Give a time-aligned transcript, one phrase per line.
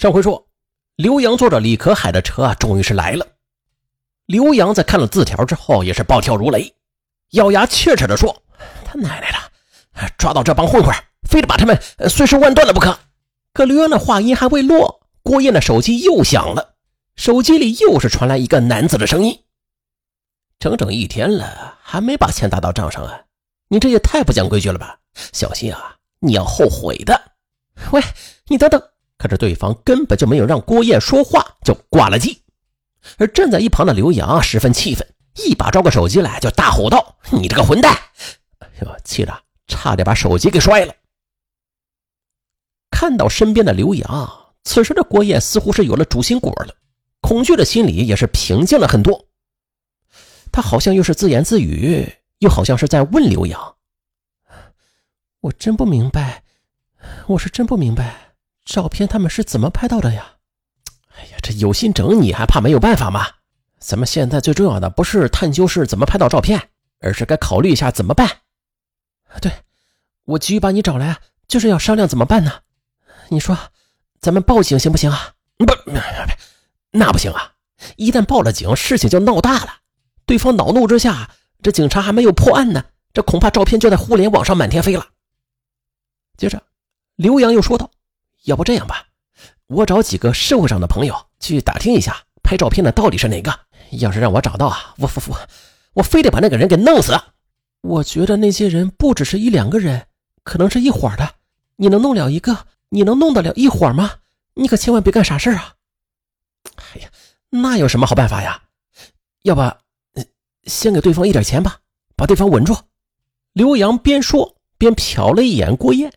[0.00, 0.48] 上回说，
[0.96, 3.26] 刘洋坐着李可海的车啊，终于是来了。
[4.24, 6.74] 刘洋在看了字条之后，也是暴跳如雷，
[7.32, 8.42] 咬牙切齿地说
[8.82, 10.90] ：“他奶奶的，抓到这帮混混，
[11.28, 11.78] 非得把他们
[12.08, 12.98] 碎尸万段了不可！”
[13.52, 16.76] 可刘洋的话音还未落，郭燕的手机又响了，
[17.16, 19.44] 手机里又是传来一个男子的声音
[20.58, 23.24] ：“整整一天了，还没把钱打到账上啊！
[23.68, 24.98] 你这也太不讲规矩了吧！
[25.34, 27.32] 小心啊，你要后悔的！”
[27.92, 28.02] 喂，
[28.46, 28.82] 你等等。
[29.20, 32.42] 可是对方根本就没有让郭燕说话，就挂了机。
[33.18, 35.06] 而站在一旁的刘洋十分气愤，
[35.44, 37.94] 一把抓过手机来就大吼道：“你这个混蛋！”
[38.60, 40.94] 哎呦，气得差点把手机给摔了。
[42.90, 46.74] 看到身边的刘洋，此时的郭燕似乎是有了主心骨了，
[47.20, 49.26] 恐惧的心里也是平静了很多。
[50.50, 53.76] 他好像又是自言自语，又好像是在问刘洋
[55.40, 56.42] ：“我真不明白，
[57.26, 58.28] 我是真不明白。”
[58.70, 60.34] 照片他们是怎么拍到的呀？
[61.16, 63.26] 哎呀，这有心整你还怕没有办法吗？
[63.80, 68.42] 咱们现在最重要的不是探究是怎么拍到照片，而是该考虑一下怎么办。
[69.40, 69.50] 对，
[70.24, 72.60] 我急于把你找来，就是要商量怎么办呢？
[73.30, 73.58] 你说，
[74.20, 75.34] 咱们报警行不行啊？
[75.58, 75.74] 不，
[76.92, 77.54] 那不行啊！
[77.96, 79.78] 一旦报了警，事情就闹大了。
[80.26, 81.28] 对方恼怒之下，
[81.60, 85.08] 这警察还没有破案呢，这恐怕照片就在互联网上满天飞了。
[86.36, 86.62] 接着，
[87.16, 87.90] 刘洋又说道。
[88.44, 89.06] 要不这样吧，
[89.66, 93.58] 我找几个社会上的朋友去打听一下拍照片的到底是哪个。
[93.92, 95.48] 要是让我找到啊，我我
[95.94, 97.12] 我非得把那个人给弄死。
[97.80, 100.06] 我觉得那些人不只是一两个人，
[100.44, 101.34] 可能是一伙的。
[101.74, 104.12] 你能弄了一个，你能弄得了一伙吗？
[104.54, 105.74] 你可千万别干傻事啊！
[106.76, 107.10] 哎呀，
[107.48, 108.62] 那有什么好办法呀？
[109.42, 109.62] 要不，
[110.64, 111.78] 先给对方一点钱吧，
[112.14, 112.76] 把对方稳住。
[113.54, 116.12] 刘洋边说边瞟了一眼郭燕，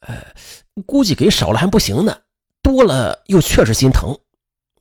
[0.00, 0.16] 呃。
[0.82, 2.18] 估计给少了还不行呢，
[2.62, 4.18] 多了又确实心疼，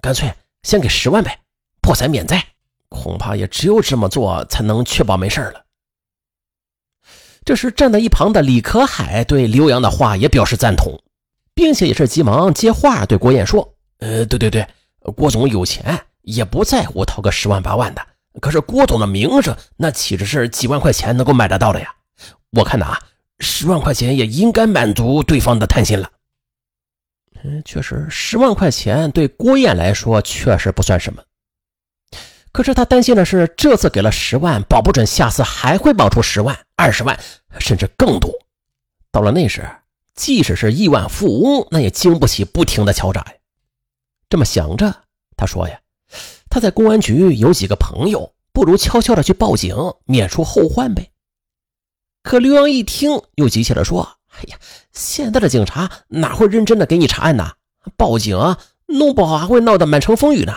[0.02, 0.34] 干脆
[0.64, 1.40] 先给十万呗，
[1.82, 2.44] 破财免灾。
[2.90, 5.64] 恐怕也只有这么做才能确保没事了。
[7.46, 11.00] 这时站在一旁的李可海对刘洋的话也表示赞同，
[11.54, 14.68] 并且也是急忙接话对郭燕说：“呃，对对对，
[15.16, 18.02] 郭总有钱，也不在乎掏个十万八万的。
[18.42, 21.94] 可是郭总的名声，那岂止是几万块钱能够买得到的呀？
[22.52, 22.98] 我看呐。”
[23.40, 26.12] 十万块钱也应该满足对方的贪心了。
[27.44, 31.24] 嗯，确实，十万块钱对郭燕来说确实不算什么。
[32.52, 37.18] 可是他担心的是，这次给了十万，保不准下次还会冒出十万、二十万，
[37.60, 38.32] 甚至更多。
[39.12, 39.66] 到了那时，
[40.16, 43.34] 即使是亿万富翁，那也经不起不停的敲诈呀。
[44.28, 45.04] 这么想着，
[45.38, 45.80] 他说呀
[46.50, 51.10] ：“他在公安局有几个朋友，不如悄悄的去报警，免除后患呗。”
[52.30, 54.08] 可刘洋一听，又急切地说
[54.38, 54.58] ：“哎呀，
[54.94, 57.54] 现在的警察哪会认真的给你查案呢？
[57.98, 58.38] 报警，
[58.86, 60.54] 弄不好还会闹得满城风雨呢。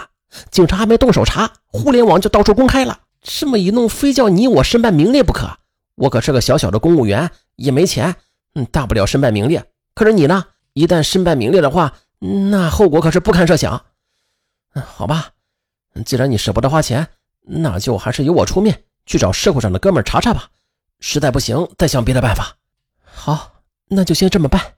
[0.50, 2.99] 警察还没动手查，互联网就到处公开了。
[3.22, 5.49] 这么一弄，非叫你我身败名裂不可。
[5.94, 8.16] 我可是个小小的公务员，也没钱，
[8.54, 9.65] 嗯，大不了身败名裂。
[9.94, 10.44] 可是你呢？
[10.75, 11.94] 一旦身败名裂的话，
[12.50, 13.83] 那后果可是不堪设想。
[14.75, 15.31] 嗯，好吧，
[16.04, 17.09] 既然你舍不得花钱，
[17.41, 20.49] 那就还是由我出面去找社会上的哥们查查吧。”
[21.02, 22.56] 实在不行，再想别的办法。
[23.02, 24.76] 好，那就先这么办。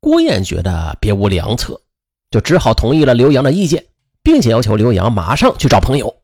[0.00, 1.82] 郭燕觉得别无良策，
[2.30, 3.86] 就只好同意了刘洋的意见，
[4.22, 6.22] 并且要求刘洋马上去找朋友。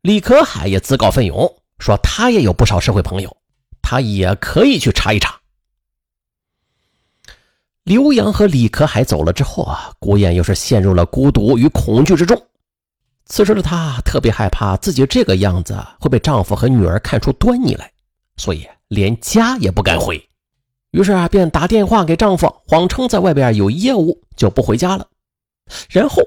[0.00, 3.36] 李可海也自告奋勇说，他也有不少社会朋友，
[3.82, 5.38] 他也可以去查一查。
[7.82, 12.48] 刘洋和李可海走了之后啊，郭燕又是陷入了孤独与恐惧之中。
[13.26, 17.90] 此时的她特别害怕自己这个样子会被丈夫和女儿看出端倪来，
[18.36, 20.22] 所以连家也不敢回。
[20.90, 25.06] 于是啊，便打电话给丈夫，谎称在外边有业务，就不回家了。
[25.88, 26.22] 然后，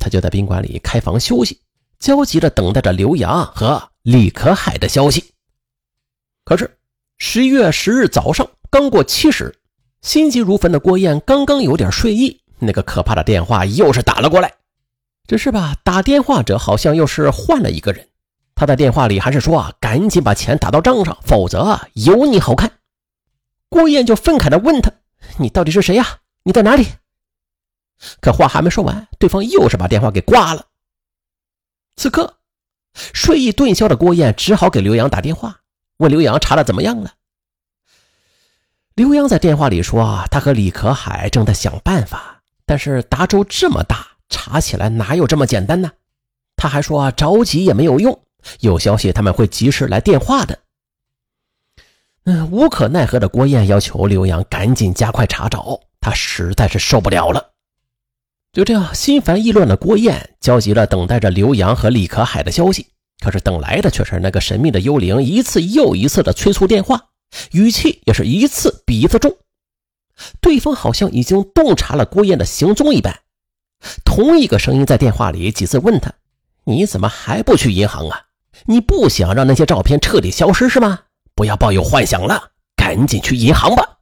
[0.00, 1.60] 她就在宾馆里开房休息，
[1.98, 5.32] 焦急地等待着刘洋和李可海的消息。
[6.44, 6.78] 可是，
[7.18, 9.54] 十一月十日早上刚过七时，
[10.00, 14.52] 心急如焚的郭燕刚刚有点睡意，那个可怕的电话又是打了过来。
[15.26, 18.08] 只是吧，打电话者好像又是换了一个人。
[18.54, 22.72] 他在电话里还是说：“啊赶紧把钱打到账上，否则啊有你好看。”
[23.70, 24.92] 郭燕就愤慨地问他
[25.38, 26.18] ：“你到底是谁呀？
[26.42, 26.86] 你在哪里？”
[28.20, 30.66] 可话还没说完，对方又是把电话给挂了。
[31.96, 32.38] 此刻，
[32.94, 35.60] 睡意顿消的郭燕只好给刘洋打电话，
[35.98, 37.14] 问刘洋查的怎么样了。
[38.94, 45.92] 刘洋在电话里说：“他和李可海正在想办法，但是达州这么大。”查起来哪有这么简单呢？
[46.56, 48.20] 他还说着急也没有用，
[48.60, 50.58] 有消息他们会及时来电话的。
[52.24, 57.50] 嗯，无可奈何的郭燕要求刘洋赶紧加快查找，他实在是受不了了。
[58.52, 62.86] 就这样，心烦意乱的郭燕焦急地等待着刘洋和李可海的消息，
[63.24, 67.08] 可是等来的却是那个神秘的幽灵一次又一次的催促电话，
[67.52, 69.36] 语气也是一次比一次重。
[70.40, 73.20] 对方好像已经洞察了郭燕的行踪一般，
[74.04, 76.12] 同一个声音在电话里几次问他
[76.64, 78.26] ：“你怎么还不去银行啊？
[78.66, 81.00] 你不想让那些照片彻底消失是吗？
[81.34, 83.98] 不要抱有幻想了，赶紧去银行吧。”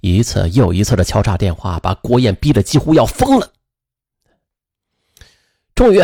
[0.00, 3.52] 一次又一次的敲诈电话，把郭燕逼得几乎要疯了。
[5.74, 6.02] 终于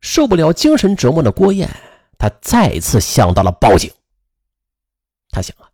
[0.00, 1.68] 受不了精神折磨的郭燕，
[2.16, 3.92] 她再次想到了报警。
[5.30, 5.68] 她想啊，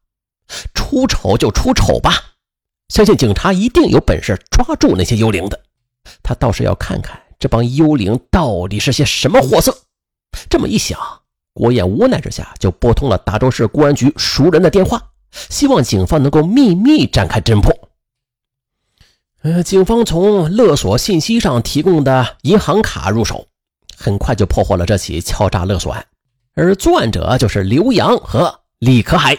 [0.72, 2.12] 出丑就出丑吧，
[2.88, 5.62] 相信警察一定有本事抓住那些幽灵的。
[6.22, 9.76] 他倒是要看看这帮幽灵到底是些什么货色。
[10.48, 10.98] 这么一想，
[11.52, 15.10] 郭燕无奈之下就拨通了达州市公安局熟人的电话。
[15.48, 17.72] 希望警方能够秘密展开侦破。
[19.40, 23.48] 呃，警方从勒索信息上提供的银行卡入手，
[23.96, 26.06] 很快就破获了这起敲诈勒索案，
[26.52, 29.38] 而作案者就是刘洋和李可海。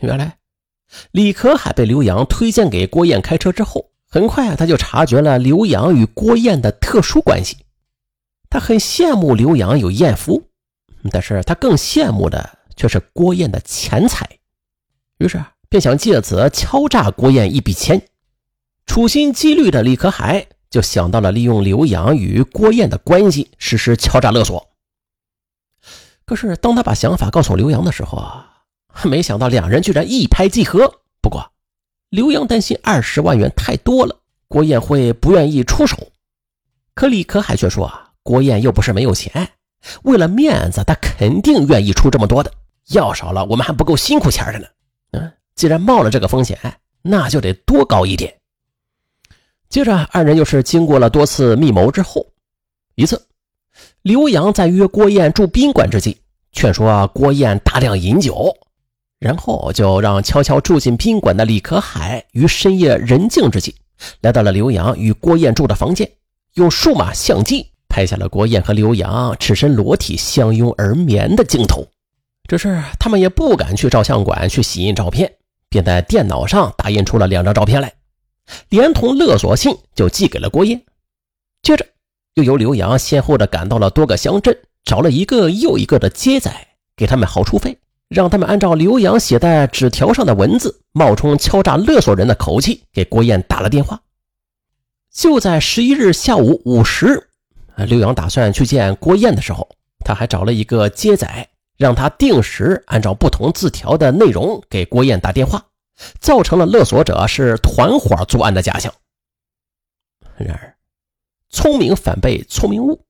[0.00, 0.38] 原来，
[1.12, 7.58] 李可海被刘洋推荐给郭燕开车之后，很快，他就察觉了刘洋与郭燕的特殊关系。
[8.48, 10.48] 他很羡慕刘洋有艳福，
[11.10, 12.58] 但是他更羡慕的。
[12.78, 14.28] 却是郭燕的钱财，
[15.16, 18.06] 于是便想借此敲诈郭燕一笔钱。
[18.84, 24.74] 处心积虑的李可海就想到了利用刘洋与郭燕的关系实施敲诈勒索。
[26.26, 28.64] 可是当他把想法告诉刘洋的时候啊，
[29.04, 31.00] 没想到两人居然一拍即合。
[31.22, 31.50] 不过
[32.08, 34.16] 刘洋担心二十万元太多了，
[34.48, 35.96] 郭燕会不愿意出手。
[36.94, 39.48] 可李可海却说啊，郭燕又不是没有钱，
[40.04, 42.52] 为了面子，他肯定愿意出这么多的。
[42.90, 44.66] 要少了，我们还不够辛苦钱的呢。
[45.12, 46.58] 嗯，既然冒了这个风险，
[47.02, 48.32] 那就得多搞一点。
[49.68, 52.24] 接着，二人又是经过了多次密谋之后，
[52.94, 53.26] 一次，
[54.02, 56.16] 刘洋在约郭燕住宾馆之际，
[56.52, 58.56] 劝说郭燕大量饮酒，
[59.18, 63.74] 然后就让悄悄住进宾馆的李可海于深夜人静之际，
[64.20, 66.10] 来到了刘洋与郭燕住的房间，
[66.54, 71.86] 用数码相机拍下了郭燕和刘洋赤身裸体相拥而眠的镜头。
[72.48, 75.32] 只是他们也不敢去照相馆去洗印照片，
[75.68, 77.92] 便在电脑上打印出了两张照片来，
[78.68, 80.80] 连同勒索信就寄给了郭燕。
[81.62, 81.84] 接着，
[82.34, 86.52] 又由刘洋先后的赶到了多个乡镇，找了一个又一个的接仔，
[86.94, 87.76] 给他们好处费，
[88.08, 94.00] 让他们按照刘洋写在纸条上的文字，冒充敲诈勒索人的口气，给郭燕打了电话。
[95.10, 97.28] 就在十一日下午五时，
[97.76, 99.68] 刘洋打算去见郭燕的时候，
[100.04, 101.48] 他还找了一个接仔。
[101.78, 105.62] 让他定时按照不同字条的内容给郭燕打电话，
[106.20, 108.90] 造成了勒索者是团伙作案的假象。
[110.38, 110.74] 然而，
[111.50, 113.04] 聪明反被聪明误，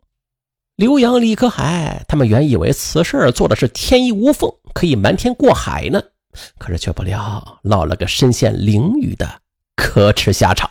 [0.76, 6.02] 刘洋、李可海他们原以为此事做的是天衣无缝，可以瞒天过海呢，
[6.58, 9.40] 可是却不料落了个身陷囹圄的
[9.74, 10.68] 可耻下场。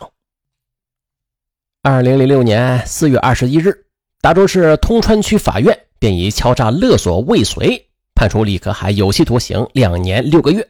[1.82, 3.84] 二零零六年四月二十一日，
[4.20, 7.88] 达州市通川区法院便以敲诈勒索未遂。
[8.14, 10.68] 判处李可海有期徒刑两年六个月，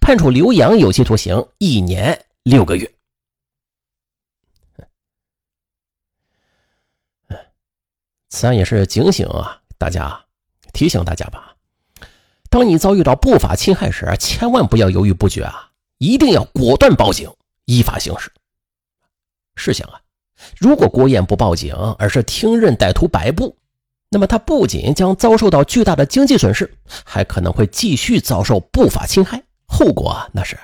[0.00, 2.90] 判处刘洋有期徒刑一年六个月。
[8.32, 10.18] 此案也是警醒啊，大家
[10.72, 11.54] 提醒大家吧。
[12.48, 17.30] 当你遭遇到不法侵害时，千万不要犹豫不决啊，一定要果断报警，
[17.66, 18.32] 依法行事。
[19.54, 20.00] 试想啊，
[20.56, 23.54] 如果郭燕不报警，而是听任歹徒摆布。
[24.08, 26.74] 那么他不仅将遭受到巨大的经济损失，
[27.04, 30.58] 还可能会继续遭受不法侵害，后果那是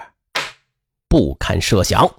[1.06, 2.10] 不堪设想。